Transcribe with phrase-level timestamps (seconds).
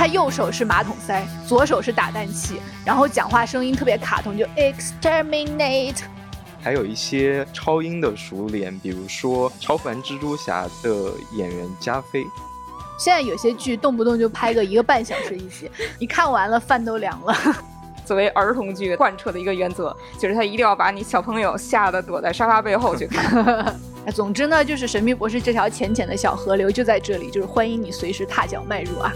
[0.00, 5.98] 他右手是马桶塞，左手是打蛋器，然后讲话声音特别卡通，就 exterminate。
[6.62, 12.24] 还有一些超英的熟脸，比如说《超凡蜘蛛侠》的演员加菲。
[12.98, 15.70] 现在有些剧动不动就拍个一个半小时一集，
[16.00, 17.36] 你看完了饭都凉了。
[18.06, 23.78] 作为儿童剧贯彻的一个原则，就是他一定要把你小朋友吓得躲在沙发背后去看。
[24.14, 29.12] 总之呢，就是《神秘博士》这条浅浅的小河流就在这里，就是欢迎你随时踏脚迈入啊。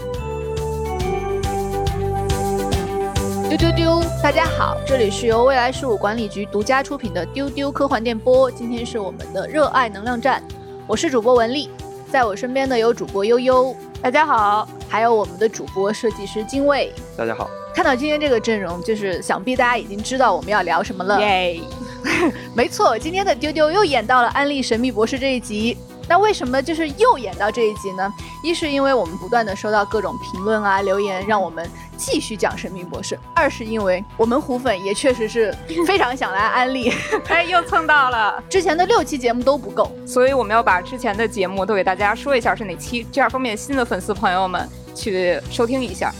[3.57, 4.03] 丢丢丢！
[4.21, 10.43] 大家好，这里是由未来事务管理局独家出品的丢丢科幻电波，今天是我们的热爱能量站，
[10.85, 11.69] 我是主播文丽。
[12.11, 17.49] 在我身边的有主播悠悠，大家好；还有我们的主播设计师精卫，大家好。
[17.73, 21.21] 看到今天这个阵容，就是想必大家已经知道我们要聊什么了。
[21.21, 21.61] 耶，
[22.53, 25.77] 没错，今天的丢丢又演到了安利神秘博士这一集。
[26.07, 28.13] 那为什么就是又演到这一集呢？
[28.43, 31.67] 一是因为我们不断的收到各种评论啊留言，让我们
[31.97, 35.55] 继续讲神秘博士；二是因为我们虎粉也确实是
[35.87, 36.91] 非常想来安利，
[37.29, 38.43] 哎，又蹭到了。
[38.49, 46.13] 之前的六期节目都不够，所以我们要把之前的节目都给大家说一下是哪期，这样方便新的粉丝朋友们去收听一下。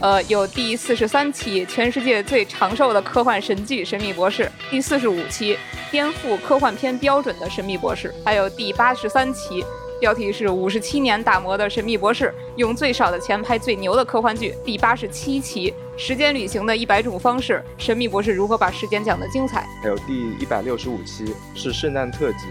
[0.00, 5.56] 呃，有第四十三期全世界最长寿的科幻神剧《神秘博士》，第四十五期
[5.92, 9.64] 颠覆科幻片标准的《神秘博士》，还有第八十三期，
[10.02, 12.24] 标题是五十七年打磨的《神秘博士》，
[12.56, 14.52] 用最少的钱拍最牛的科幻剧。
[14.64, 19.64] 第八十七期时间旅行的一百种方式，《神秘博士》如何把时间讲得精彩？
[19.80, 22.46] 还有第一百六十五期是圣诞特辑。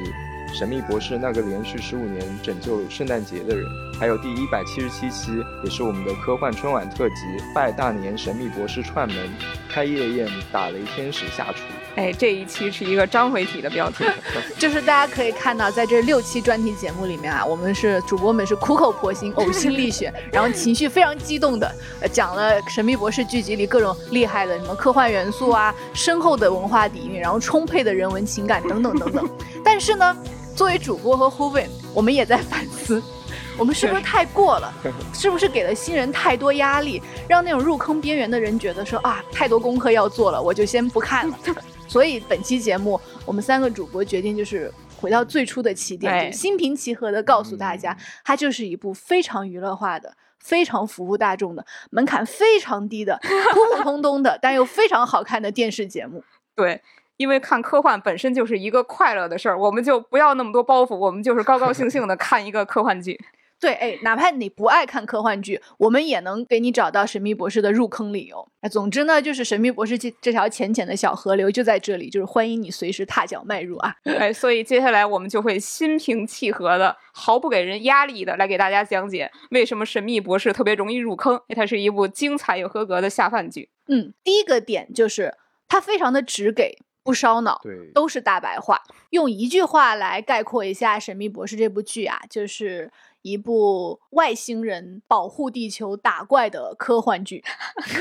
[0.54, 3.66] 神秘博士那个连续十五年拯救圣诞节的人，
[4.00, 5.32] 还有第一百七十七期，
[5.64, 7.16] 也是我们的科幻春晚特辑，
[7.56, 9.30] 拜大年神秘博士串门，
[9.70, 11.64] 开夜宴打雷天使下厨。
[11.96, 14.06] 哎，这一期是一个章回体的标题，
[14.60, 21.74] 就是大家可以看到，在这六期专题节目里面啊，我们是主播们是苦口婆心、呕心沥血， 然后情绪非常激动的
[22.12, 29.30] 讲了神秘博士剧集里各种厉害的什么科幻元素啊，深厚的文化底蕴，然后充沛的人文情感等等等等。
[29.64, 30.16] 但是呢。
[30.56, 33.02] 作为主播和 e n 我们也在反思，
[33.58, 34.74] 我们是不是太过了？
[35.14, 41.38] 是不是给了新人太多压力，让那种入坑边缘的人觉得说啊，太多功课要做了，我就先不看了。
[41.88, 56.24] 所以本期节目，我们三个主播决定就是回到最初的起点，心平气和的告诉大家，它就是一部非常娱乐化的、非常服务大众的、门槛非常低的、普普通通的，但又非常好看的电视节目。
[56.56, 56.82] 对。
[57.22, 63.20] 因为看科幻本身就是一个快乐的事儿，我们就不要那么多包袱，我们就是高高兴兴的看一个科幻剧。
[63.62, 68.44] 对，哎，哪怕你不爱看科幻剧，我们也能给你找到神秘博士的入坑理由。
[68.62, 73.94] 哎，总之呢，就是神秘博士这这条浅浅的小河流就在这里，就是欢迎你随时踏脚迈入啊。
[74.18, 81.40] 哎，所以接下来我们就会心平气和的、毫不给人压力的来给大家讲解为什么神秘博士特别容易入坑。
[81.56, 83.70] 它是一部精彩又合格的下饭剧。
[83.88, 85.36] 嗯，第一个点就是
[85.68, 86.80] 它非常的直给。
[87.04, 88.82] 不烧脑，对，都是大白话。
[89.10, 92.92] 用一句话来概括一下《神秘博士》这部剧啊，就是
[93.22, 97.44] 一部外星人保护地球打怪的科幻剧。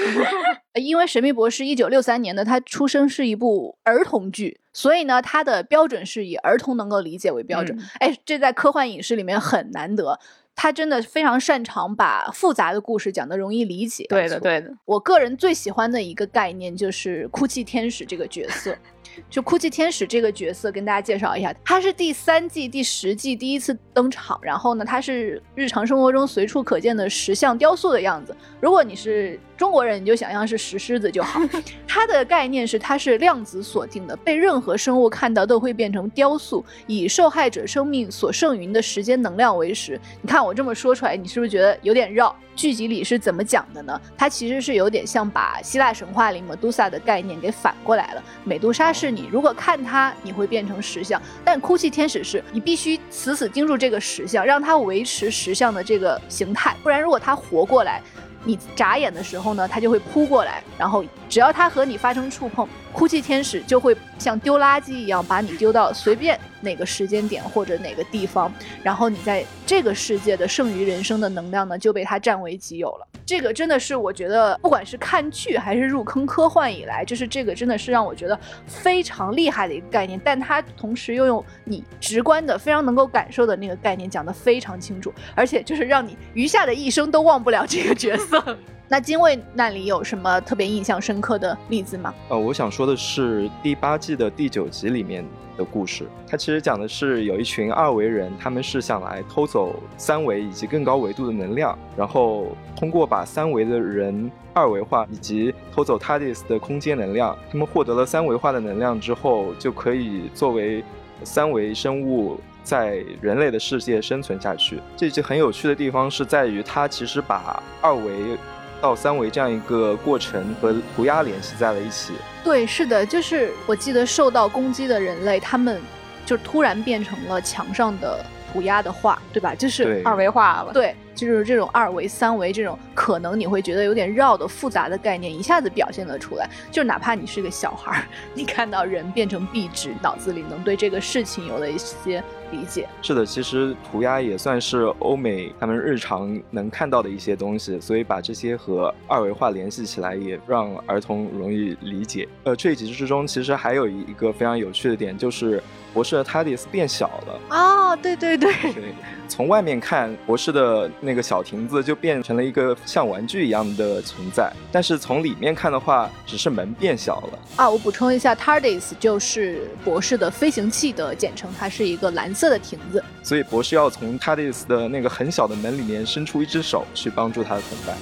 [0.75, 7.79] 因为《神秘博士》一九六三年的，它出生是一部儿童剧，所以呢，它的标准是以儿童能够理解为标准。
[7.99, 10.21] 哎，这在科幻影视里面很难得。
[10.63, 14.05] 他真的非常擅长把复杂的故事讲得容易理解。
[14.11, 14.71] 对的，对的。
[14.85, 18.77] 我个人最喜欢的一个概念就是哭泣天使这个角色。
[19.29, 24.39] 就哭泣天使这个角色，跟大家介绍一下，他是第三季第十季第一次登场。
[24.43, 28.35] 然后呢，他是日常生活中随处可见的石像雕塑的样子。
[28.61, 31.41] 如果你是中国人，你就想象是石狮子就好。
[31.87, 40.01] 它的概念是，它是量子锁定的，被任何生物看到都会变成雕塑，以受害者生命所剩余的时间能量为食。
[40.23, 42.35] 你看我这么说出来，你是不是觉得有点绕？
[42.61, 43.99] 剧集里是怎么讲的呢？
[44.19, 48.23] 它其实是有点像把希腊神话里美杜莎的概念给反过来了。
[48.45, 58.03] 美杜莎是你如果看它，你会变成石像；但哭泣天使是你必须死死盯住这个石像，让它维持石像的这个形态，不然如果它活过来。
[58.45, 68.53] 你眨眼的时候呢，它就会扑过来，然后只要它和你发生触碰，哭泣天使就会像丢垃圾一样把你丢到随便哪个时间点或者哪个地方，
[68.83, 73.07] 然后你在这个世界的剩余人生的能量呢就被它占为己有了。
[73.31, 78.37] 这个真的是我觉得，不管是看剧还是入坑科幻以来，就是这个真的是让我觉得
[78.67, 80.21] 非常厉害的一个概念。
[80.25, 88.59] 但它同时又用你直观的、非常能够感受的那个概念讲得非常清楚，而且就是让你余下的一生都忘不了这个角色。
[88.93, 92.13] 那精卫那里有什么特别印象深刻的例子吗？
[92.29, 95.25] 呃，我想说的是第八季的第九集里面
[95.57, 110.83] 的故事，它其实讲的是有一群二维人，他们是想来偷走三维以及更高维度的能量，然后通过把三维的人二维化以及偷走 TARDIS 的空间能量，他们获得了三维化的能量之后，就可以作为
[111.23, 112.41] 三维生物。
[112.63, 118.37] 在人类的世界生存下去，这集很有趣的地方是在于，它其实把二维
[118.81, 122.13] 到三维这样一个过程和涂鸦联系在了一起。
[122.43, 125.81] 对，是的，就是我记得受到攻击的人类，他们
[126.25, 128.25] 就突然变成了墙上的。
[128.53, 129.55] 涂鸦的画，对吧？
[129.55, 130.73] 就是二维化了。
[130.73, 136.49] 对，就是这种二维、三维这种可能你会觉得有点绕的复杂的概念，一下子表现了出来。
[136.71, 138.05] 就哪怕你是个小孩儿，
[138.35, 142.89] 你看到人变成壁纸，脑子里能对这个事情有了一些理解。
[143.03, 152.29] 是的，其实涂鸦也算是欧美他们日常能看到的一些东西，所以把这些和二维化联系起来，也让儿童容易理解。
[152.45, 155.63] 呃，这一集之中，其实还有一个非常有趣的点，就是。
[155.93, 158.95] 博士的 TARDIS 变小了哦，对对对，对，
[159.27, 167.69] 从外面看，博士的那个小亭子就变成了一个像玩具一样的存在，但是从里面看的话，只是门变小了啊。
[167.69, 177.97] 我补充一下，TARDIS 就是博士的飞行器的简称，它是一个蓝色的亭子，所以博士要从 TARDIS 的那个很小的门里面伸出一只手去帮助他的同伴。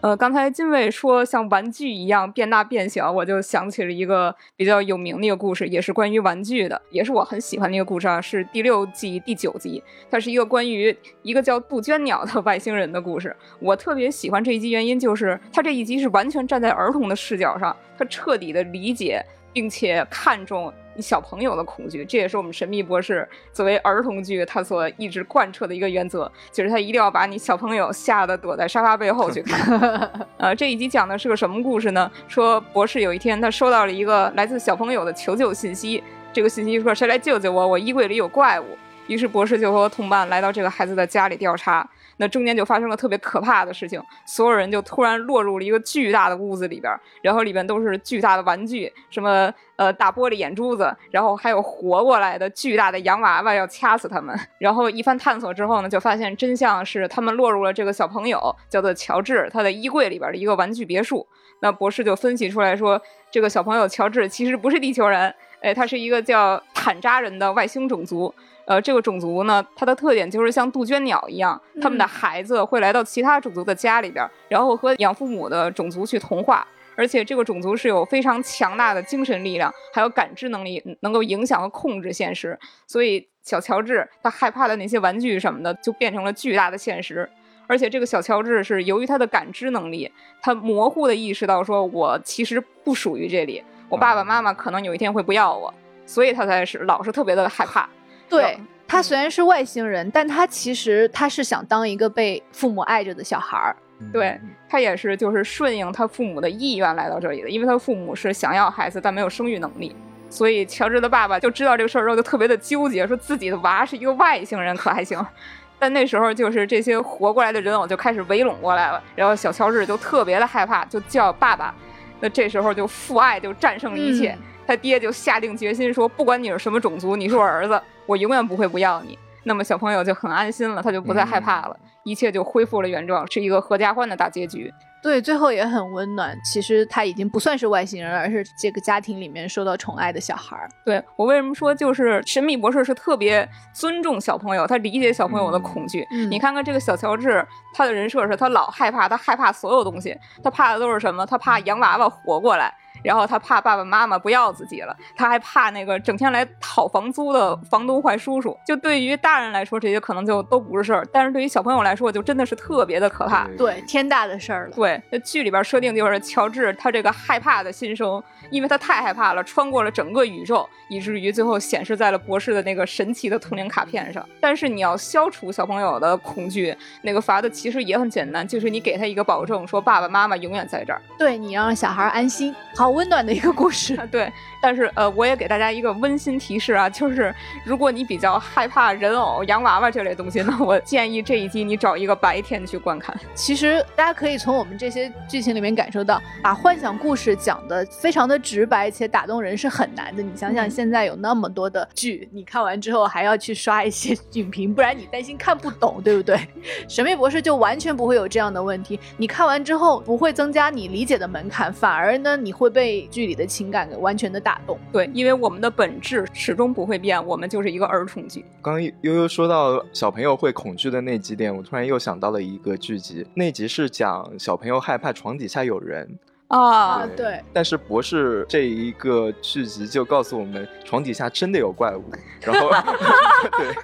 [0.00, 13.34] 呃，刚才金卫说像玩具一样变大变小，我就想起了一个比较有名的一个故事，也是关于玩具的，也是我很喜欢的一个故事啊，是第六季第九集，它是一个关于一个叫杜鹃鸟的外星人的故事。
[13.58, 19.20] 我特别喜欢这一集，原因就是它这一集是完全站在儿童的视角上，它彻底的理解
[19.52, 20.72] 并且看重。
[21.00, 30.26] 小朋友的恐惧，这也是我们神秘博士作为儿童剧他所一直贯彻的一个原则，就是他一定要把你小朋友吓得躲在沙发背后去看。
[30.38, 32.10] 呃，这一集讲的是个什么故事呢？
[32.26, 36.02] 说博士有一天他收到了一个来自小朋友的求救信息，
[36.32, 38.64] 这个信息说谁来救救我，我衣柜里有怪物。
[39.06, 41.88] 于是博士就和同伴来到这个孩子的家里调查。
[42.18, 46.92] 那中间就发生了特别可怕的事情，所有人就突然落入了一个巨大的屋子里边，
[47.22, 54.38] 然后里边都是巨大的玩具，什么呃大玻璃眼珠子，然后还有活过来的巨大的洋娃娃要掐死他们。
[54.58, 61.26] 然后一番探索之后呢，就发现真相是他们落入了这个小朋友叫做乔治他的衣柜里边的一个玩具别墅。
[61.60, 63.00] 那博士就分析出来说，
[63.32, 68.32] 这个小朋友乔治其实不是地球人，哎，他是一个叫坦扎人的外星种族。
[68.66, 82.58] 呃，这个种族呢，它的特点就是像杜鹃鸟一样，他们的孩子会来到其他种族的家里边，然后和养父母的种族去同化，而且这个种族是有非常强大的精神力量，还有感知能力，能够影响和控制现实。
[82.86, 87.26] 所以小乔治他害怕的那些玩具什么的，就变成了巨大的现实。
[87.66, 90.12] 而且这个小乔治是由于他的感知能力，
[90.42, 95.72] 他模糊的意识到说，我其实不属于这里，我爸爸妈妈可能有一天会不要我，
[96.06, 97.88] 所以他才是老是特别的害怕。
[98.28, 103.74] 对他虽然是外星人，但他其实他是想当一个被父母爱着的小孩儿。
[104.12, 109.96] 对他也是就是顺应他父母的意愿来到这里的，因为他父母是想要孩子但没有生育能力，
[110.30, 115.20] 所以乔治的爸爸就知道这个事儿之后就特别的纠结，说自己的娃是一个外星人可还行，
[115.80, 121.74] 但那时候就是这些活过来的人偶就开始围拢过来了，然后小乔治就特别的害怕，就叫爸爸。
[122.20, 124.36] 那这时候就父爱就战胜了一切，
[124.66, 127.80] 他爹就下定决心说，不管你是什么种族，你是我儿子。
[128.06, 129.18] 我永远不会不要你，
[129.48, 134.72] 那么小朋友就很安心了，他就不再害怕了，一切就恢复了原状，是一个合家欢的大结局。
[135.00, 136.36] 对，最后也很温暖。
[136.44, 140.68] 其实他已经不算是外星人，而是这个家庭里面受到宠爱的小孩儿。
[140.84, 146.04] 对我为什么说就是神秘博士是特别尊重小朋友，他理解小朋友的恐惧。
[146.28, 151.24] 你看看这个小乔治，他的人设是他老害怕，他害怕所有东西，他怕的都是什么？
[151.24, 152.74] 他怕洋娃娃活过来。
[153.02, 158.56] 然后他怕爸爸妈妈不要自己了，他还怕那个整天来讨房租的房东坏叔叔。
[158.66, 163.46] 就对于大人来说，这些可能就都不是事儿，但是对于小朋友来说，就真的是特别的可怕。
[163.56, 164.72] 对，天大的事儿了。
[164.74, 168.22] 对，那剧里边设定就是乔治他这个害怕的心声。
[168.50, 174.26] 因为他太害怕了，穿过了整个宇宙，以至于最后显示在了博士的那个神奇的通灵卡片上。
[174.40, 181.02] 但是你要消除小朋友的恐惧，那个法子其实也很简单，就是你给他一个保证，说爸爸妈妈永远在这儿。
[181.18, 182.54] 对你让小孩安心。
[182.74, 183.96] 好，温暖的一个故事。
[184.10, 187.34] 对，但是呃，我也给大家一个温馨提示啊，就是
[187.64, 193.14] 如果你比较害怕人偶、洋娃娃这类东西，那我建议这一集你找一个白天去观看。
[193.34, 200.22] 其实大家可以从我们这些剧情里面感受到，把幻想故事讲的非常的直白且打动人是很难的。
[200.22, 206.38] 你想想，现在有那么多的剧，你看完之后还要去刷一些 影评，不然你担心看不懂，对不对？
[206.88, 214.78] 神秘博士就完全不会有这样的问题，你看完之后不会增加你理解的门槛，反而呢，你会被剧里的情感给完全的打动。
[214.90, 218.42] 对，因为我们的本质始终不会变，我们就是一个儿童剧。
[218.62, 226.18] 刚刚悠悠说到小朋友会恐惧的那几点，我突然又想到了一个剧集，那集是讲小朋友害怕床底下有人。
[226.46, 227.44] 啊，对。
[227.52, 232.02] 但是博士这一个剧集就告诉我们，床底下真的有怪物。
[232.40, 232.70] 然后，
[233.58, 233.74] 对。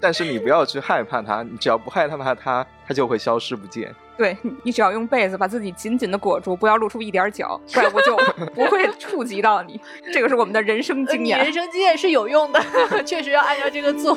[0.00, 3.94] 但是你不要去害怕它，你只要不害怕它，它就会消失不见。
[4.18, 8.16] 对你只要用被子把自己紧紧的裹住，不要露出一点脚，怪物就
[8.52, 9.80] 不会触及到你。
[10.12, 11.38] 这个是我们的人生经验。
[11.38, 12.60] 人生经验是有用的，
[13.06, 14.16] 确实要按照这个做。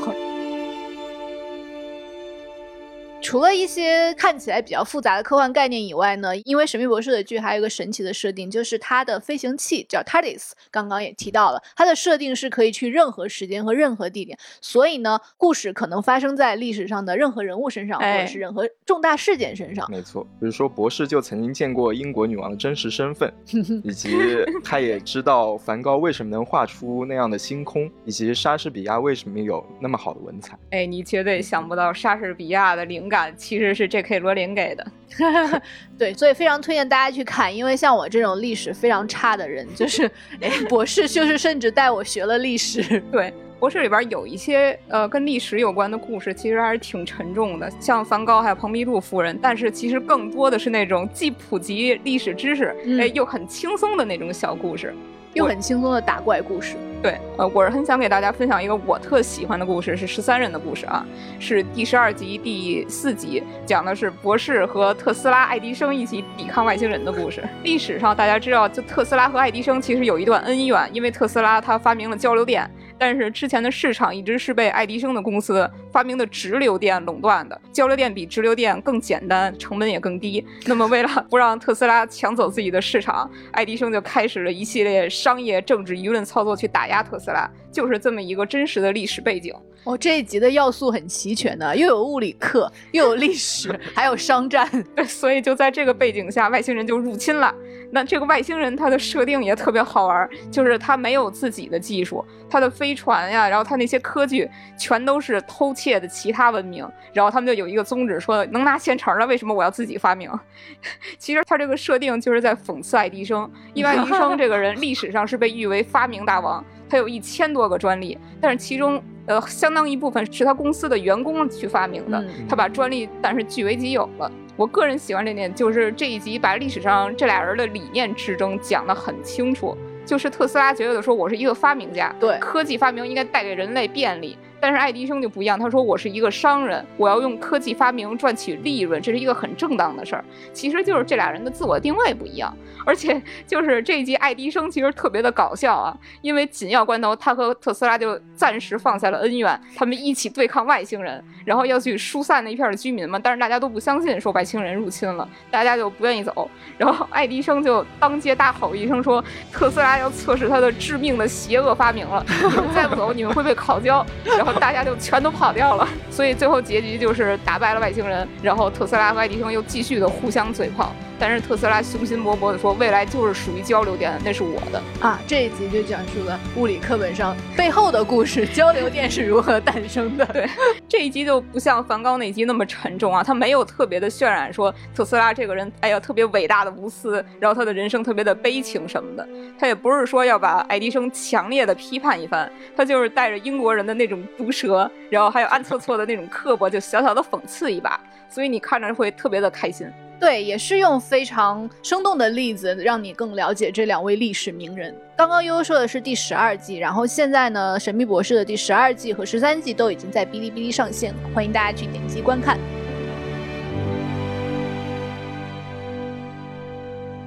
[3.22, 19.90] 除了一些看起来比较复杂的科幻概念以外呢，因为《神秘博士》的剧还有一个神奇的设定，就是它的飞行器叫 TARDIS，刚刚也提到了，它的设定是可以去任何时间和任何地点，所以呢，故事可能发生在历史上的任何人物身上，或者是任何重大事件身上。
[19.92, 23.32] 没错，比如说博士就曾经见过英国女王的真实身份，
[23.86, 24.18] 以及
[24.64, 30.58] 他也知道梵高为什么能画出那样的星空，以及莎士比亚为什么有那么好的文采。
[30.72, 33.11] 哎，你绝对想不到莎士比亚的灵。
[33.12, 34.20] 感其实是 J.K.
[34.20, 34.88] 罗琳给的，
[36.00, 43.00] 对，所以非常推荐大家去看，因为像我这种历史非常差的人，就是哎，博士就是甚至带我学了历史。
[43.12, 54.96] 对，博士里边有一些呃跟历史有关的故事，其实还是挺沉重的，像梵高还有蓬皮杜夫人，但是其实更多的是那种既普及历史知识，哎，又很轻松的那种小故事。
[55.34, 61.06] 又很轻松的打怪故事，对，呃，我是很想给大家分享一个我特喜欢的故事，是十三人的故事啊，
[61.40, 67.42] 是第十二集第四集，讲的是博士和特斯拉、爱迪生一起抵抗外星人的故事。
[67.64, 72.70] 历史上大家知道，就特斯拉和爱迪生其实有一段恩怨，因为特斯拉他发明了交流电。
[73.02, 80.46] 但是之前的市场一直是被爱迪生的公司发明的直流电垄断的，交流电比直流电更简单，成本也更低。
[80.68, 89.54] 那么为了不让特斯拉抢走自己的市场，爱迪生就开始了一系列商业、政治、舆论操作去打压特斯拉，就是这么一个真实的历史背景。
[89.84, 94.70] 哦，这一集的要素很齐全的，又有物理课，又有历史，还有商战。
[94.96, 97.52] 对，所以就在这个背景下，外星人就入侵了。
[97.94, 104.48] 那这个外星人他的设定也特别好玩，就是他没有自己的技术，他的飞船呀，然后他那些科技
[104.78, 106.88] 全都是偷窃的其他文明。
[107.12, 110.30] 然后他们就有一个宗旨，说能拿现成的，为什么我要自己发明？
[111.18, 119.02] 其实他这个设定就是在讽刺爱迪生，因为爱迪生这个人历史上是被誉为发明大王，他有一千多个专利，但是其中。
[119.28, 124.30] 呃，相当一部分是他公司的员工去发明的，他把专利但是据为己有了。
[124.58, 129.78] 我个人喜欢这点，就是这一集把历史上这俩人的理念之争讲得很清楚。
[130.08, 134.36] 就是特斯拉觉得说，我是一个发明家，对科技发明应该带给人类便利。
[134.62, 140.24] 但是爱迪生就不一样，他说我是一个商人，我要用科技发明赚取利润，这是一个很正当的事儿。
[140.54, 153.18] 其实就是这俩人的自我定位不一样，而且就是这一集爱迪生其实特别的搞笑啊，因为紧要关头他和特斯拉就暂时放下了恩怨，他们一起对抗外星人，然后要去疏散那一片的居民嘛。
[153.18, 156.48] 但是大家都不相信说外星人入侵了，大家就不愿意走。
[156.78, 164.51] 然后爱迪生就当街大吼一声说：“特斯拉要测试他的致命的邪恶发明了，你们再不走，你们会被烤焦。”然后。
[164.60, 170.94] 大家就全都跑掉了，所以最后结局就是打败了外星人，然后特斯拉和爱迪生又继续的互相嘴炮。
[171.22, 175.20] 但是特斯拉雄心勃勃地说，未来就是属于交流电，那是我的啊！
[175.28, 180.26] 这一集就讲述了物理课本上背后的故事，交流电是如何诞生的。
[180.26, 180.50] 对，
[180.90, 189.28] 这一集就不像梵高那集那么沉重啊，他没有特别的渲染说特斯拉这个人，哎呀，特别伟大的无私，然后他的人生特别的悲情什么的。
[189.60, 199.88] 他也不是说要把爱迪生强烈的批判一番，他就是带着英国人的那种毒舌，然后还有暗搓搓的那种刻薄，就小小的讽刺一把，所以你看着会特别的开心。
[200.22, 204.96] 对，也是用非常生动的例子，让你更了解这两位历史名人。
[205.18, 212.60] 刚刚悠悠说的是第十二季，然后现在呢，《神秘博士》的第十二季和十三季都已经在哔哩哔哩上线了，欢迎大家去点击观看。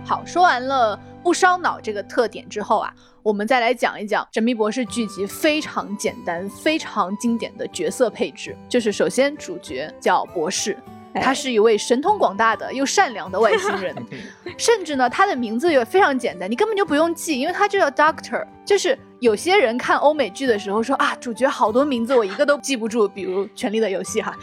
[0.07, 8.57] 好，说完了不烧脑这个特点之后啊，我们再来讲一讲《神秘博士》剧集非常简单、非常经典的角色配置。
[8.69, 10.77] 就是首先主角叫博士。
[11.23, 13.94] 他是一位神通广大的又善良的外星人
[14.59, 18.47] 甚至呢，他的名字也非常简单，你根本就不用记，因为他就叫 Doctor。
[18.64, 24.35] 就是有些人看欧美剧的时候说啊，主角好多名字我一个都记不住，比如《权力的游戏》哈，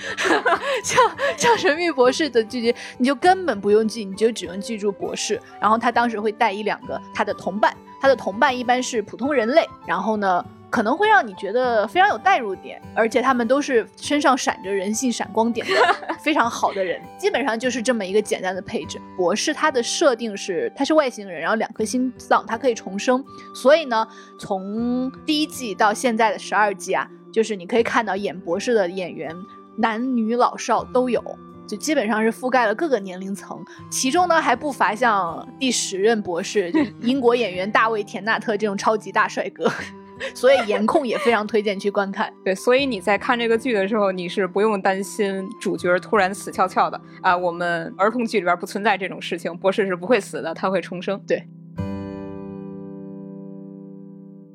[0.83, 5.41] 像 像《神秘博士》的剧集，你就根本不用记，你就只用记住博士。
[5.59, 10.43] 然后他当时会带一两个他的同伴，他的同伴一般是普通人类，然后呢。
[10.72, 15.74] 可能会让你觉得非常有代入点，而且他们都是身上闪着人性闪光点的
[16.24, 18.98] 非常好的人，基本上就是这么一个简单的配置。
[19.17, 23.22] 博士他的设定是他是外星人，然后两颗心脏，他可以重生，
[23.53, 24.08] 所以呢，
[24.39, 29.36] 从第一季到现在的十二季啊，就是你可以看到演博士的演员
[29.75, 31.22] 男女老少都有，
[31.68, 39.72] 就基本上是覆盖了各个年龄层，其中呢还不乏像第十任博士就 英国演员大卫田纳特这种超级大帅哥。
[40.36, 42.32] 所以颜控也非常推荐去观看。
[42.46, 47.36] 对，所以你在看这个剧的时候，你是不用担心主角突然死翘翘的啊。
[47.36, 51.20] 我们儿童剧里边不存在这种事情，博士是不会死的，他会重生。
[51.25, 51.44] 对。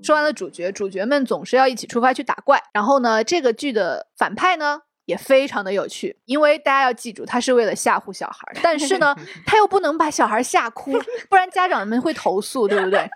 [0.05, 2.63] 说完了主角，主角们总是要一起出发去打怪。
[2.73, 10.93] 然后呢，这个剧的反派呢也非常的有趣，因为大家要记住，他是为了吓唬小孩，但是呢， 他又不能把小孩吓哭，
[11.29, 13.09] 不然家长们会投诉，对不对？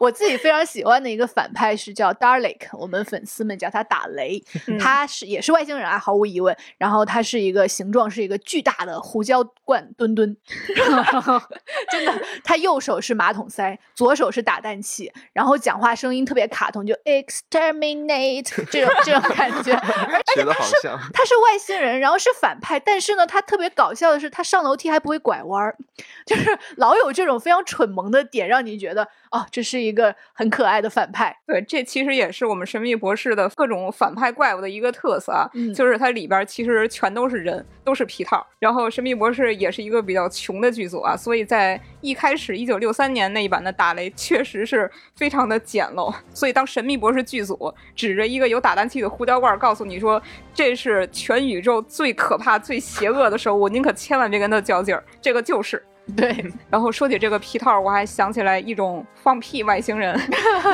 [0.00, 4.42] 我自己非常喜欢的一个反派是叫 Dalek，我们粉丝们叫他打雷，
[4.78, 6.56] 他是也是外星人啊，毫无疑问。
[6.78, 10.36] 然后他是一个形状是一个巨大的胡椒罐墩墩，
[11.90, 19.72] 真的，他右手是马桶塞，左手是打蛋器，然后讲话声音特别卡通，就 exterminate 这种这种感觉，
[20.06, 20.74] 而且他是
[21.12, 25.76] 他是外星人，然后是反派，但是呢，他特别搞笑的是，他上楼梯还不会拐弯儿，
[26.26, 29.08] 就是老有这种非常蠢萌的点，让你觉得。
[29.32, 31.34] 哦，这是一个很可爱的反派。
[31.46, 38.46] 对，这其实也是我们神秘博士的各种反派怪物的一个特色啊，就是它里边其实全都是人，都是皮套。
[38.58, 46.14] 然后神秘博士也是一个比较穷的剧组啊，所以在一开始一九六三年那一版的打雷确实是非常的简陋。
[46.34, 50.22] 所以当神秘博士剧组指着一个有打蛋器的胡椒罐告诉你说
[50.52, 55.82] 这是全宇宙最可怕、最邪恶的生物，您可千万别跟他较劲儿，这个就是。
[56.16, 60.18] 对，然后说起这个皮套，我还想起来一种放屁外星人。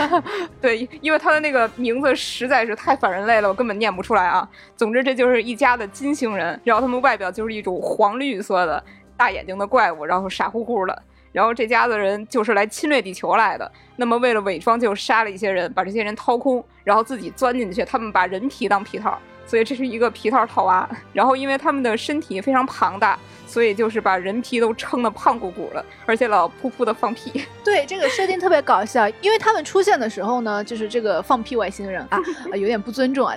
[0.58, 4.48] 对，因为他的那个名字实在是太反人类了，我根本念不出来啊。
[4.74, 8.82] 总之，这就是一家的金星人，然后他们外表就是一种黄绿色的
[9.18, 11.02] 大眼睛的怪物，然后傻乎乎的。
[11.30, 13.70] 然后这家子人就是来侵略地球来的。
[13.96, 17.84] 那么为了伪装，就杀了一些人，把这些人掏空，然后自己钻进去。
[17.84, 19.16] 他们把人皮当皮套，
[19.48, 20.88] 所以这是一个皮套套娃。
[21.12, 23.18] 然后因为他们的身体非常庞大。
[23.48, 27.42] 所以就是把人皮都撑得胖鼓鼓了，而且老噗噗的放屁。
[27.64, 32.20] 对，这个设定特别搞笑，因为他们出现的时候呢， 就是这个放屁外星人啊，
[32.52, 33.34] 有点不尊重啊，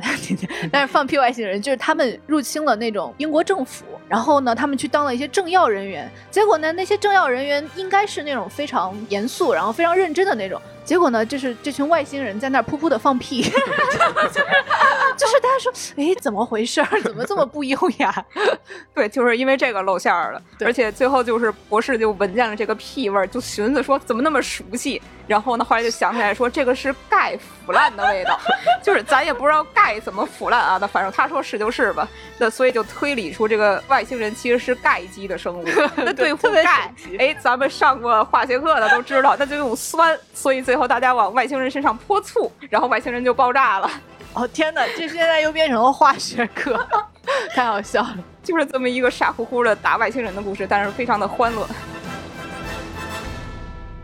[0.69, 10.62] 但是放屁外星人就是他们入侵了那种英国政府，然后呢，他们去当了一些政要人员，结果呢，那些政要人员应该是那种非常严肃，然后非常认真的那种。
[10.84, 13.50] 结果呢，就是这群外星人在那儿噗噗的放屁， 就
[15.28, 16.84] 是大家说，哎，怎么回事？
[17.04, 18.13] 怎么这么不优雅？
[18.94, 25.02] 对，就是因为这个露馅了，而且最后就是博士就闻见了这个屁味儿，就寻思说怎么那么熟悉。
[25.27, 28.39] 然后呢，后来就想起来说这个是钙腐烂的味道，
[28.84, 32.07] 就是咱也不知道钙怎么腐烂啊，那反正他说是就是吧。
[32.38, 35.63] 那所以就推理出这个外星人其实是钙基的生物。
[35.95, 40.17] 那对付钙，哎，咱们上过化学课的都知道，那就用酸。
[40.34, 43.89] 所以最后大家往外星人身上泼醋，然后外星人就爆炸了。
[44.34, 46.88] 哦天哪，这现在又变成了化学课，
[47.53, 48.17] 太好笑了。
[48.41, 51.67] 就是这么一个傻乎乎的打外星人的故事，但是非常的欢乐。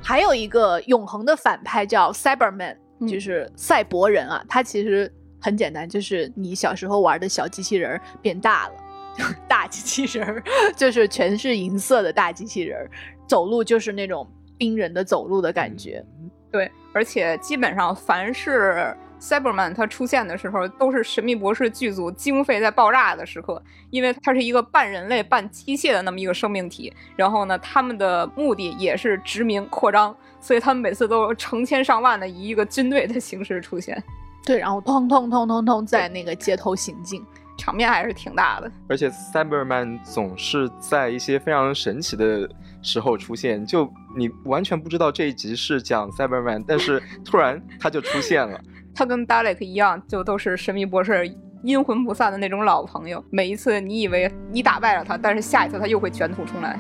[0.08, 4.42] 还有一个永恒的反派叫 Cyberman，就是赛博人啊。
[4.48, 8.74] 他其实很简单，就是你小时候玩的小机器人变大了，
[9.50, 10.42] 大机器人
[10.78, 12.90] 就是全是银色的大机器人，
[13.28, 14.26] 走路就是那种
[14.58, 16.02] 冰人的走路的感觉。
[16.50, 18.96] 对，而且基本上凡是。
[19.20, 26.94] Cyberman 它出现的时候，都是神秘博士剧组经费在爆炸的时刻，因为它是一个半人类半机械的那么一个生命体。
[27.16, 34.02] 然后呢，他们的目的也是殖民扩张，所以他们每次都成千上万的以一个军队的形式出现。
[34.46, 37.26] 对，然后通通通通通在那个街头行进，
[37.58, 38.72] 场面还是挺大的。
[38.88, 42.50] 而且 Cyberman 总是在一些非常神奇的
[42.82, 48.58] 时候出现，就你完全不知道这一集是讲 Cyberman，但是突然他就出现了。
[48.98, 51.32] 他跟 Dalek 一样，就都是神秘博士
[51.62, 53.24] 阴魂不散的那种老朋友。
[53.30, 56.80] 每一次你以为你打败了他，但是下一次他又会卷土重来。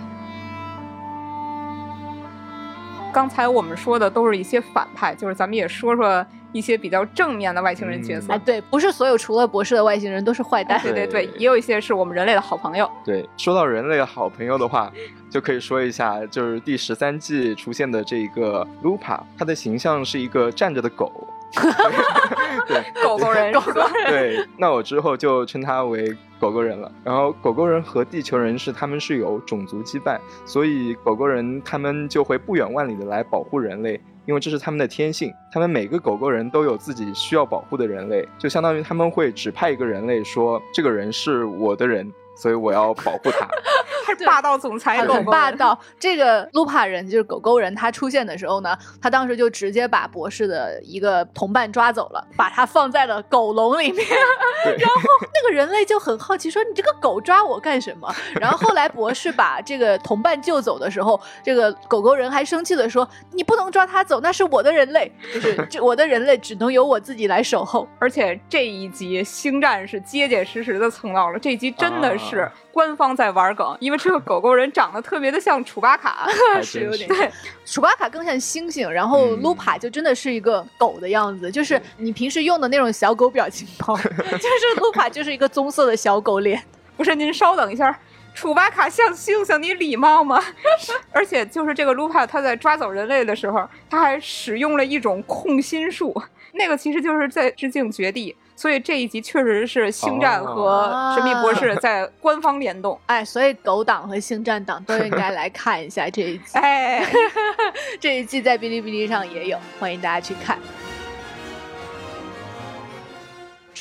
[3.14, 8.34] 刚才我们说的都是一些反派，就是咱们也说说一些比较正面的外星人角色。
[8.34, 10.80] 哎，对，不是所有除了博士的外星人都是坏蛋。
[10.82, 12.90] 对对对，也有一些是我们人类的好朋友。
[13.06, 14.92] 对，说到人类的好朋友的话，
[15.30, 21.27] 就可以说一下，就是第十三季出现的这个 Lupa，它的形象是一个站着的狗。
[22.68, 23.86] 对，狗狗人，狗狗人。
[24.10, 26.92] 对，那我之后就称他为狗狗人了。
[27.04, 35.34] 然后，狗狗人和地球人是他们是有种族羁绊，所以狗狗人他们就会不远万里的来保护人类，因为这是他们的天性。
[35.52, 42.12] 他们每个狗狗人都有自己需要保护的人类，就相当于他们会指派一个人类说，这个人是我的人。
[42.40, 43.48] 所以我要保护他，
[44.08, 45.78] 还霸道总裁，很霸道。
[46.00, 54.08] 这个卢帕人就是狗狗人，他出现的时候呢，他当时就直接把博士的一个同伴抓走了，把他放在了狗笼里面。
[54.78, 55.02] 然后
[55.34, 72.28] 那个人类就很好奇，说：“你这个狗抓我干什么？”然后后来博士把这个同伴救走的时候，这个狗狗人还生气的说：“你不能抓他走，那是我的人类，就是 这我的人类只能由我自己来守候。”而且这一集星战是结结实实的蹭到了，这集真的是。
[72.28, 76.28] 是官方在玩梗，因为这个狗狗人长得特别的像楚巴卡，
[76.62, 77.28] 是有点对，
[77.66, 86.62] 楚巴卡更像猩猩，然后卢帕就真的是一个狗的样子，就是你平时用的那种小狗表情包， 就是卢帕就是一个棕色的小狗脸。
[86.96, 88.00] 不是，您稍等一下，
[88.36, 90.40] 楚巴卡像猩猩，你礼貌吗？
[91.12, 96.14] 而且就是这个卢帕，他在抓走人类的时候，他还使用了一种控心术，
[96.54, 98.36] 那个其实就是在致敬绝地。
[98.58, 107.06] 所以这一集确实是星战和神秘博士在官方联动，哎，所以狗党和星战党都应该 来看一下这一集，哎，
[108.02, 110.58] 这一季在哔哩哔哩上也有，欢迎大家去看。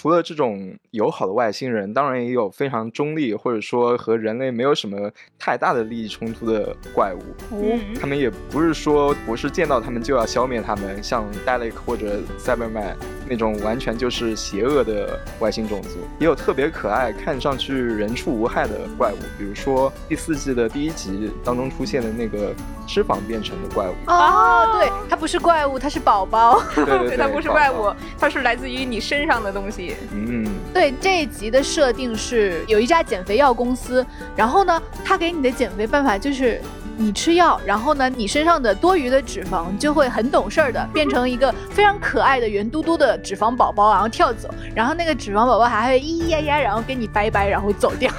[0.06, 7.18] 除了这种友好的外星人，当然也有非常中立或者说和人类没有什么太大的利益冲突的怪物。
[7.50, 12.94] 嗯，他们也不是说博士见到他们就要消灭他们，像 Dalek 或者 Cyberman
[13.28, 15.98] 那种完全就是邪恶的外星种族。
[16.20, 22.54] 也有特别可爱、看上去人畜无害的怪物，比如说第四季的第一集当中出现的那个
[22.96, 23.94] 脂肪变成的怪物。
[24.06, 26.62] 哦，对，它不是怪物，它是宝宝。
[26.74, 29.94] 对对对，它不是怪物，它是来自于你身上的东西。
[30.14, 34.04] 嗯，对，这一集的设定是有一家减肥药公司，
[34.34, 36.58] 然后呢，它给你的减肥办法就是
[36.98, 48.10] 你吃药，然后呢，你身上的多余的脂肪就会很懂事儿的变成一个非常可爱的圆嘟嘟的脂肪宝宝，然后跳走，然后那个脂肪宝宝还会咿咿呀呀，然后跟你拜拜，然后走掉。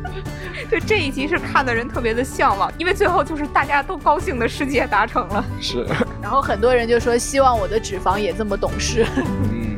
[0.68, 5.42] 对，这一集是看的人特别的向往，因为最后就是大家都高兴的世界达成了。
[5.58, 5.86] 是，
[6.20, 9.06] 然后很多人就说希望我的脂肪也这么懂事。
[9.16, 9.70] 嗯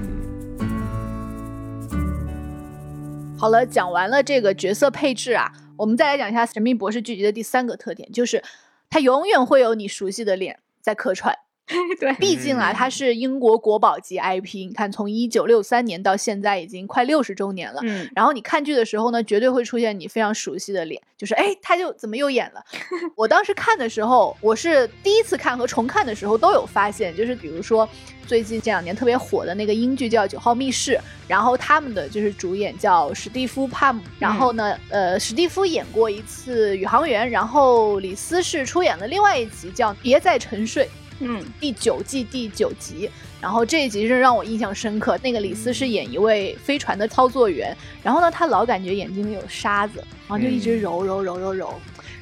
[3.39, 8.43] 好了，讲完了这个角色配置啊，我们再来讲一下《神秘博士》剧集的第三个特点，就是
[8.91, 11.35] 它永远会有你熟悉的脸在客串。
[11.99, 14.67] 对，毕竟啊，它是英国国宝级 IP。
[14.67, 17.81] 你看，从一九六三年到现在，已经快六十周年了。
[17.85, 22.63] 嗯，然后你看剧的时候呢，绝对会出现你非常熟悉的脸，就是哎，他就怎么又演了？
[23.17, 27.89] 我当时看的时候，我是第一次看和重看的时候都有发现，就是比如说
[28.27, 30.93] 最近这两年特别火的那个英剧叫《九号密室》，
[31.29, 40.85] 然后他们的就是主演叫史蒂夫·帕姆，然后呢，呃，史蒂夫演过一次宇航员，然后李斯是出演了另外一集叫《别再沉睡》。
[41.25, 43.09] 嗯，第九季第九集，
[43.41, 45.17] 然后这一集是让我印象深刻。
[45.23, 51.75] 那个李斯是演一位飞船的操作员，然后呢，他老感觉眼睛里有沙子，然后就一直揉揉揉揉揉。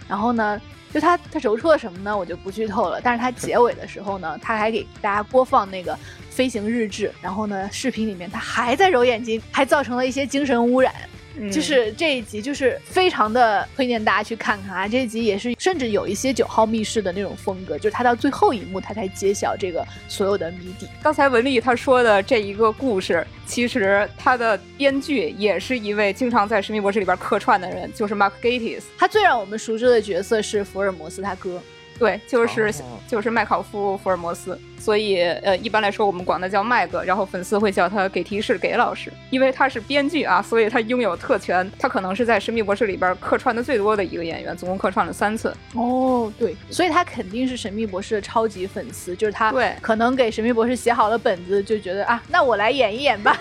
[0.07, 0.61] 然后呢，
[0.93, 2.17] 就他他揉出了什么呢？
[2.17, 3.01] 我就不剧透了。
[3.01, 5.99] 但是他结尾的时候呢，他还给大家播放那个
[6.31, 10.93] 飞行日志，然后呢，视频里面他还在揉眼睛，还造成了一些精神污染。
[11.51, 14.89] 就是这一集，就是非常的推荐大家去看看啊！
[14.89, 20.87] 这一集也是，甚至有一些九号密室的那种风格，就是他到最后一幕，他才揭晓这个所有的谜底。
[21.03, 28.83] 刚才文丽他说的这一个故事，其实他的编剧也是一位经常在《神秘博士》里边客串的人，就是 Mark Gatiss。
[28.99, 31.63] 他最让我们熟知的角色是福尔摩斯他哥。
[32.01, 32.73] 对，就是
[33.07, 45.55] 就是麦考夫福尔摩斯，所以呃，一般来说我们管他叫麦哥，然后粉丝会叫他给提示给老师，因为他是编剧啊，所以他拥有特权，他可能是在神秘博士里边客串的最多的一个演员，总共客串了三次。
[45.75, 53.37] 哦，对，所以他肯定是神秘博士的超级粉丝，就是他对，可能给神秘博士写好了本子，就觉得啊，那我来演一演吧。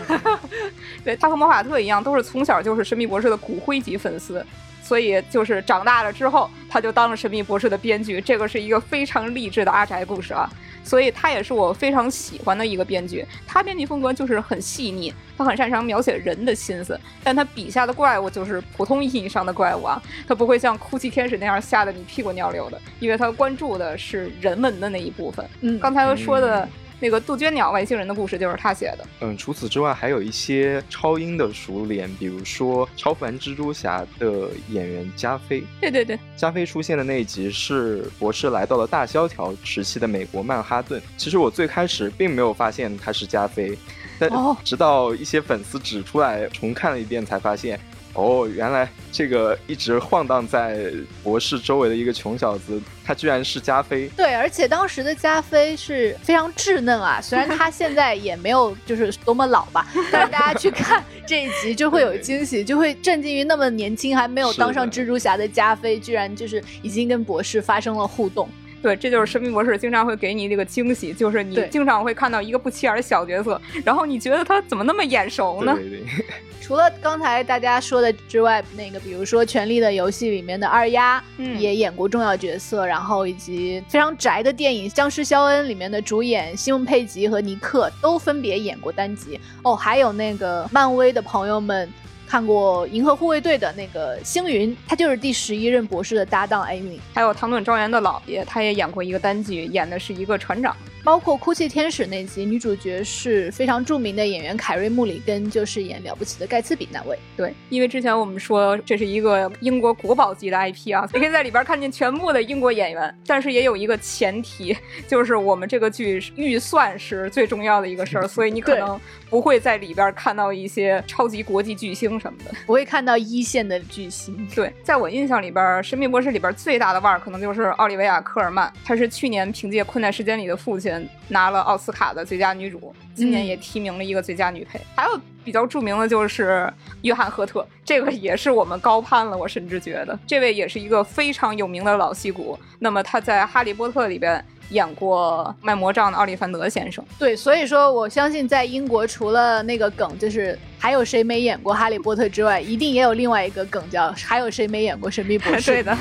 [1.06, 4.45] 对他和魔法特一样，都是从小就是神秘博士的骨灰级粉丝。
[4.89, 8.19] 所以就是长大了之后，他就当了《神秘博士》的编剧。
[8.19, 10.49] 这个是一个非常励志的阿宅故事啊，
[10.84, 13.23] 所以他也是我非常喜欢的一个编剧。
[13.45, 25.47] 他编辑风格就是很细腻，他很擅长描写人的心思，但他笔下的怪物就是普通意义上的怪物啊，他不会像哭泣天使那样吓得你屁滚尿流的，因为他关注的是人文的那一部分。
[25.62, 26.67] 嗯，刚才说的。
[27.00, 29.08] 那个杜鹃鸟外星人的故事就是他写的。
[29.22, 35.64] 嗯，除此之外还有一些超英的熟脸，比如说《超凡蜘蛛侠》的演员加菲。
[35.80, 41.02] 对对对，加菲出现的那一集是博士来到了大萧条时期的美国曼哈顿。
[41.18, 43.78] 其实我最开始并没有发现他是加菲，
[44.20, 44.30] 但
[44.64, 47.80] 直到一些粉丝指出来，重看了一遍才发现。
[48.13, 50.91] 哦，原来这个一直晃荡在
[51.24, 54.10] 博士周围的一个穷小子，他居然是加菲。
[54.17, 68.50] 对，而且当时的加菲是非常稚嫩啊， 虽然他现在也没有就是多么老吧， 但是大家去看这一集就会有惊喜，就会震惊于那么年轻还没有当上蜘蛛侠的加菲，居然就是已经跟博士发生了互动。
[68.82, 75.76] 对，这就是神秘博士经常会给你这个惊喜，就是你经常会看到一个不起眼的小角色，然后你觉得他怎么那么眼熟呢？
[75.76, 76.04] 对对。
[76.62, 89.39] 除了刚才大家说的之外，那个比如说《权力的游戏》里面的二丫，嗯，也演过重要角色，然后以及非常宅的电影《僵尸肖恩》里面的主演西蒙佩吉和尼克都分别演过单集。
[89.63, 91.92] 哦，还有那个漫威的朋友们
[92.30, 97.02] 看过《银河护卫队》的那个星云，他就是第十一任博士的搭档艾米。
[97.12, 100.78] 还有唐顿庄园的老爷，他也演过一个单剧，演的是一个船长。
[101.04, 107.18] 包括《哭泣天使》那集，女主角是非常著名的演员凯瑞·穆里根，就是演《了不起的盖茨比》那位。
[107.36, 113.16] 对，因为之前我们说这是一个英国国宝级的 IP 啊，你 可以在里边看见全部的英国演员。
[113.26, 114.76] 但是也有一个前提，
[115.08, 124.48] 就是我们这个剧预算是最重要的一个事儿， 所以你可能不会在里边看到一些超级国际巨星什么的， 不会看到一线的巨星。
[124.54, 130.88] 对，在我印象里边，《神秘博士》里边最大的腕儿可能就是奥利维亚·科尔曼，他是去年凭借《困在时间里的父亲》。
[131.28, 134.80] 拿了奥斯卡的最佳女主，今年也提名了一个最佳女配。
[134.95, 136.71] 还有比较著名的就是
[137.02, 139.38] 约翰赫特，这个也是我们高攀了。
[139.38, 142.58] 我甚至觉得这位也是一个非常有名的老戏骨。
[142.80, 147.04] 那么他在《哈利波特》里边演过卖魔杖的奥利凡德先生。
[147.17, 155.62] 对，所以说我相信在英国除了那个梗，就是还有谁没演过《哈利波特》之外，一定也有另外一个梗叫还有谁没演过《神秘博士》。
[155.73, 155.97] 对的。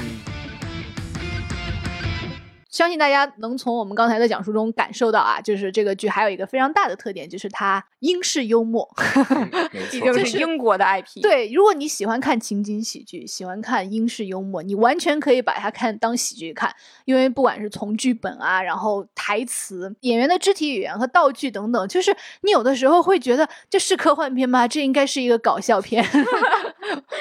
[2.78, 8.88] 相信大家能从我们刚才的讲述中感受到啊，就是这个剧还有一个非常大的特点，就是它英式幽默，
[9.72, 11.20] 毕竟是英国的 IP。
[11.20, 16.72] 对，如果你喜欢看情景喜剧，喜欢看英式幽默，你完全可以把它看当喜剧看，
[17.04, 24.68] 因为不管是从剧本啊，然后台词、演员的肢体语言和道具等等，就是你有的时候会觉得这是科幻片吗？
[24.68, 26.06] 这应该是一个搞笑片。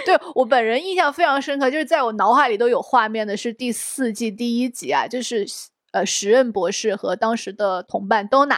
[0.06, 5.45] 对我本人印象非常深刻，就是在我脑海里都有画面的是第四季第一集啊，就是。
[5.93, 8.58] 呃，时任博士和当时的同伴 Donna，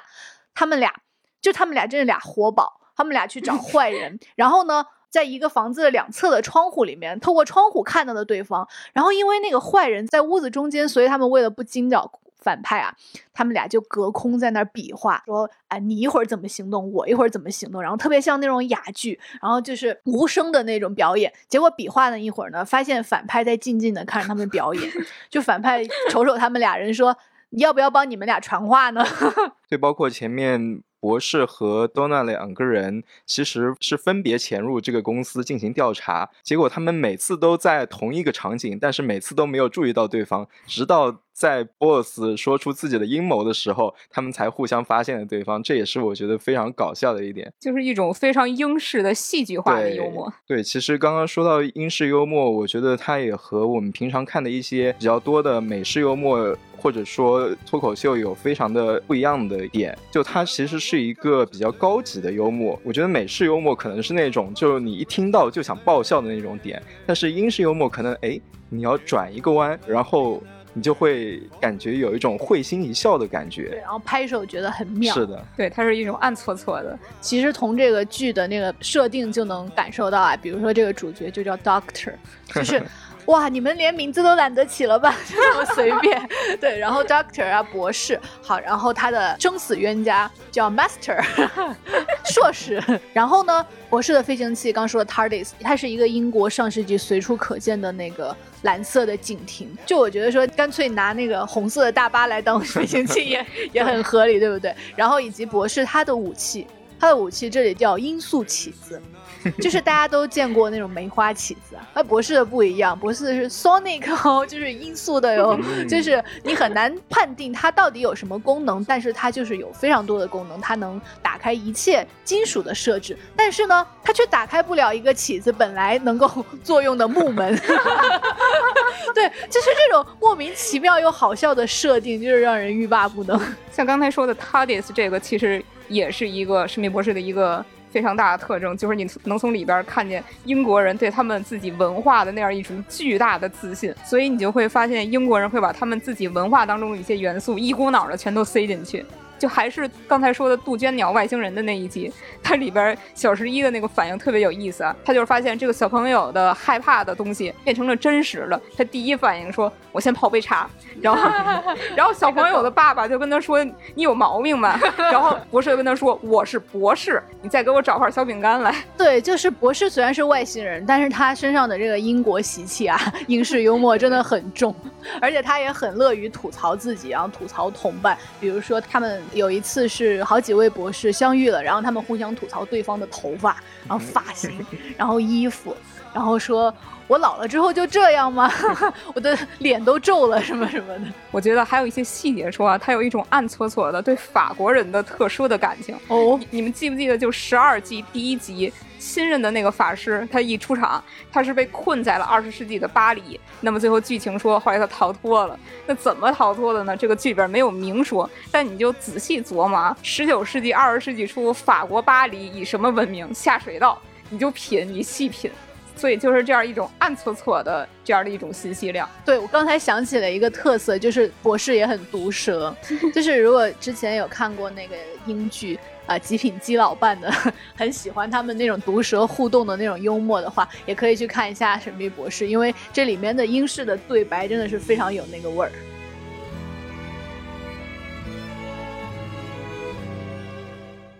[0.55, 0.91] 他们俩
[1.39, 12.19] 就他们俩真是俩活宝，他们俩去找坏人，然后呢，在一个房子的两侧的窗户里面，透过窗户看到了对方，然后因为那个坏人在屋子中间，所以他们为了不惊扰。
[12.41, 12.95] 反派啊，
[13.33, 21.33] 他们俩就隔空在那儿比划，说：“哎，你一会儿怎么行动，我一会儿怎么行动。”然后特别像那种哑剧，然后就是无声的那种表演。
[21.49, 24.89] 结果比划了一会儿呢，发现反派在静静的看着他们表演。
[25.29, 27.17] 就反派瞅瞅他们俩人，说
[27.51, 29.03] ：“要不要帮你们俩传话呢？”
[29.69, 30.81] 对，包括前面。
[31.01, 45.63] 博士和多纳两个人其实是分别潜入这个公司进行调查，结果他们每次都在同一个场景，但是每次都没有注意到对方，直到在 BOSS 说出自己的阴谋的时候，他们才互相发现了对方。
[45.63, 50.29] 这也是我觉得非常搞笑的一点，就是一种非常英式的戏剧化的幽默。
[50.45, 56.57] 对，其实刚刚说到英式幽默，我觉得它也和我们平常看的一些比较多的美式幽默。
[56.79, 62.79] 或者说脱口秀有非常的不一样的点，就它其实是一个比较高级的幽默。
[62.83, 68.39] 我觉得美式幽默可能是那种，就你一听到就想爆笑的那种点，但是英式幽默可能，哎，
[68.69, 70.41] 你要转一个弯，然后
[70.73, 73.69] 你就会感觉有一种会心一笑的感觉。
[73.69, 75.13] 对，然后拍手觉得很妙。
[75.13, 76.97] 是的，对，它是一种暗搓搓的。
[77.19, 82.13] 其实从这个剧的那个设定就能感受到啊，比如说这个主角就叫 Doctor，
[82.53, 82.81] 就是。
[83.29, 85.15] 哇，你们连名字都懒得起了吧？
[85.29, 86.19] 就这么随便。
[86.59, 91.23] 对，然后 Doctor 啊，博士，好，然后他的生死冤家叫 Master，
[92.25, 92.83] 硕士。
[93.13, 99.77] 然后呢，博士的飞行器刚说的 TARDIS，它是一个英国上世纪随处可见的那个蓝色的警亭。
[99.85, 104.75] 就我觉得说，干脆拿那个红色的大巴来当飞行器也也很合理，对不对？
[104.95, 106.65] 然后以及博士他的武器，
[106.99, 108.99] 他的武器这里叫音速起子。
[109.61, 126.29] 就是大家都见过那种梅花起子，而博士的不一样，博士的是 Sonic 哦，就是音速的哟，就是你很难判定它到底有什么功能，但是它就是有非常多的功能，它能打开一切金属的设置，但是呢，它却打开不了一个起子本来能够
[126.63, 127.55] 作用的木门，
[129.15, 133.39] 对，就是这种莫名其妙又好笑的设定，就是让人欲罢不能。
[133.71, 149.05] 像刚才说的 TARDIS 这个，其实也是一个神秘博士的一个非常大的特征，就是你能从里边看见英国人对他们自己文化的那样一种巨大的自信，所以你就会发现英国人会把他们自己文化当中的一些元素一股脑的全都塞进去。
[149.39, 152.11] 就还是刚才说的杜鹃鸟外星人的那一集，
[152.43, 154.95] 它里边小十一的那个反应特别有意思啊。
[155.05, 160.69] 他就是发现这个小朋友的害怕的东西变成了真实的，他第一反应说：“我先泡杯茶。
[161.01, 161.29] ”然后，
[161.95, 163.63] 然后小朋友的爸爸就跟他说
[163.95, 174.75] ：“你有毛病吧？”然后博士就跟他说：“我是博士，你再给我找块小饼干来。”对，就是博士虽然是外星人，但是他身上的这个英国习气啊，英式幽默真的很重，
[175.21, 179.21] 而且他也很乐于吐槽自己，然后吐槽同伴，比如说他们。
[179.33, 184.65] 有一次是好几位博士相遇了，然后他们互相吐槽对方的头发，然后发型，
[184.97, 185.75] 然后衣服，
[186.13, 186.73] 然后说
[187.07, 188.51] ：“我老了之后就这样吗？
[189.13, 195.95] 我的脸都皱了，什么什么的。”我觉得还有一些细节说啊，他有一种暗搓搓的对法国人的特殊的感情。
[196.07, 198.71] 哦，你们记不记得就十二季第一集？
[198.99, 203.39] 新任的那个法师，他一出场，他是被困在了二十世纪的巴黎。
[203.61, 205.57] 那么最后剧情说，后来他逃脱了。
[205.87, 206.95] 那怎么逃脱的呢？
[206.95, 213.33] 这个剧本没有明说，但你就仔细琢磨，十九世纪、二十世纪初，法国巴黎以什么闻名？
[213.33, 215.49] 下水道，你就品，你细品。
[215.95, 219.09] 所以就是这样一种暗搓搓的这样的一种信息量。
[219.25, 222.73] 对我刚才想起了一个特色，就是博士也很毒舌。
[223.13, 225.79] 就是如果之前有看过那个英剧。
[226.09, 227.31] 啊，极品基佬扮的，
[227.75, 235.71] 很喜欢他们那种毒舌互动的那种幽默的话，也可以去看一下《神秘博士》，因为这里面的英式的对白真的是非常有那个味儿。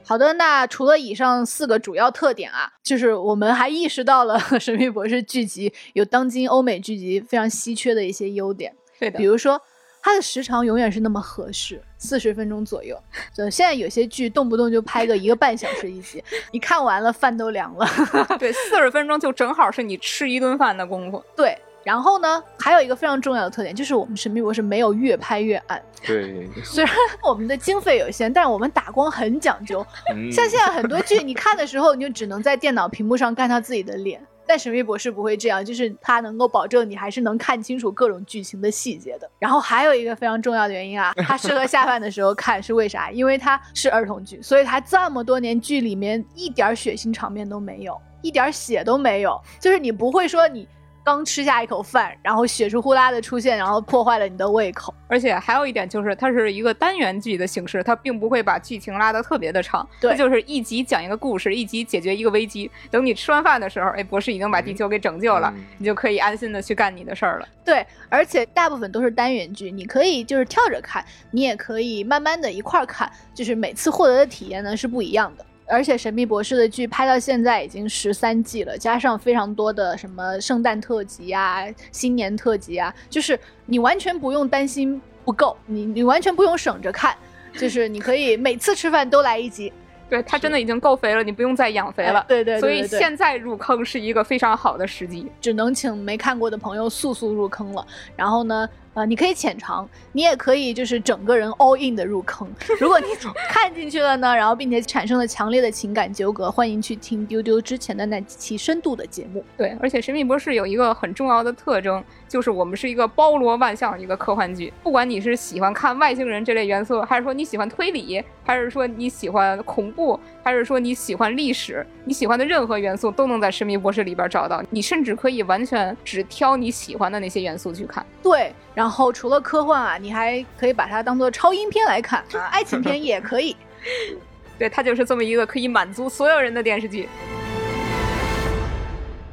[0.03, 9.61] 好的，那除了以上四个主要特点啊，就是我们还意识到了《神秘博士》剧集有当今欧美剧集非常稀缺的一些优点，对的，比如说。
[10.01, 12.97] 它的时长永远是那么合适，四十分钟左右。
[13.33, 17.85] 就现在有些剧动不动就拍个一个半小时一集，你看完了饭都凉了。
[18.39, 21.23] 对，四十分钟就正好是你吃一顿饭的功夫。
[21.35, 25.81] 对，然后呢，还有一个非常重要的特点就是我们《神秘博士》没有越拍越暗。
[26.05, 29.85] 对， 虽然我们的经费有限，但是我们打光很讲究。
[30.31, 34.21] 像现在很多剧，你看的时候你就只能在电脑屏幕上看他自己的脸。
[34.49, 39.29] 但神秘博士不会这样，就是他能够保证你还是能看清楚各种剧情的细节的。
[39.37, 43.11] 然后还有一个非常重要的原因啊，它适合下饭的时候看，是为啥？
[43.11, 50.67] 因为它是儿童剧，所以它这么多年剧里面一点血腥场面都没有，一点血都没有，就是你不会说你。
[51.09, 54.93] 刚吃下一口饭，然后血出呼啦的出现，然后破坏了你的胃口。
[55.07, 59.87] 而且还有一点就是，它是一个单元剧的形式，它并不会把剧情拉得特别的长。
[59.99, 62.69] 对，就是一集讲一个故事，一集解决一个危机。
[62.91, 67.47] 等你吃完饭的时候，哎，博士已经把地球给拯救了，你就可以安心的去干你的事儿了。
[67.65, 75.45] 对，而且大部分都是单元剧，你可以就是跳着看，你也可以慢慢的一块儿看，就是每次获得的体验呢是不一样的。
[75.69, 87.15] 而且《神秘博士》的剧拍到现在已经十三季了，加上非常多的什么圣诞特辑啊、新年特辑啊，就是你完全不用担心不够，你你完全不用省着看，
[87.55, 89.71] 就是你可以 每次吃饭都来一集。
[90.09, 92.25] 对，它真的已经够肥了，你不用再养肥了。
[92.27, 92.59] 对对。
[92.59, 97.85] 所以现在入坑是一个非常好的时机，只能请没看过的朋友速速入坑了。
[98.15, 98.67] 然后呢？
[98.99, 102.45] 呃，你可以浅尝，你也可以就是整个人 all in 的入坑。
[102.81, 103.05] 如果你
[103.47, 109.41] 看进去了呢，然后并且产生了强烈的情感纠葛，欢迎去听丢丢之前的那几期深度的节目。
[109.55, 114.71] 对，而且《神秘博士》有一个很重要的特征，就是我们是一个包罗万象的一个科幻剧。
[114.81, 124.63] 不管你是喜欢看外星人这类元素，还是说你喜欢推理，还是说你喜欢恐怖，还是说你喜欢历史，你喜欢的任何元素都能在《神秘博士》里边找到。
[124.69, 128.05] 你甚至可以完全只挑你喜欢的那些元素去看。
[128.23, 128.53] 对。
[128.75, 133.57] 然后除了科幻啊，你还可以把它当做超英片来看啊，爱情片也可以。
[134.59, 137.09] 对，它就是这么一个可以满足所有人的电视剧。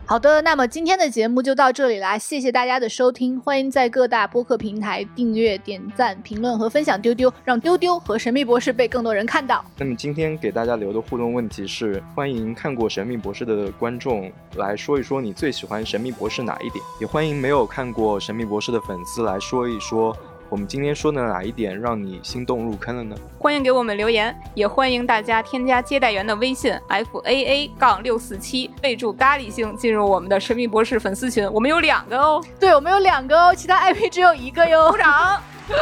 [0.08, 9.64] 好的，那么今天的节目就到这里啦，谢谢大家的收听，欢迎在各大播客平台订阅、点赞、评论和分享丢丢，让丢丢和神秘博士被更多人看到。
[9.76, 20.16] 那么今天给大家留的互动问题是：欢迎看过神秘博士的观众来说一说你最喜欢神秘博士哪一点，也欢迎没有看过神秘博士的粉丝来说一说。
[20.48, 23.16] 我们今天说的哪一点让你心动入坑了呢？
[23.38, 31.50] 欢迎给我们留言，也欢迎大家添加接待员的微信 f a a 杠六四七，备注咖喱星，进入我们的神秘博士粉丝群。
[31.52, 34.90] 我们有两个哦，对，我们有两个哦，其他 IP 只有一个哟。
[34.90, 35.42] 鼓掌。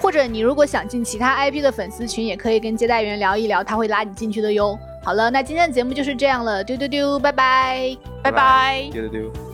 [0.00, 4.78] 或者你如果想进其他 IP 的粉丝群，也可以跟接待员聊一聊，他会拉你进去的哟。
[5.02, 9.47] 好了，那今天的节目就是这样了，丢丢丢，拜拜，拜拜，丢丢丢。